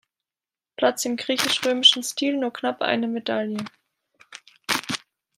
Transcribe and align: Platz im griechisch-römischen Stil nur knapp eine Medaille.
Platz 0.77 1.05
im 1.05 1.15
griechisch-römischen 1.15 2.01
Stil 2.01 2.35
nur 2.35 2.51
knapp 2.51 2.81
eine 2.81 3.07
Medaille. 3.07 3.63